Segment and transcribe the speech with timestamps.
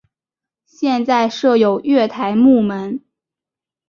[0.65, 3.03] 现在设有月台幕门。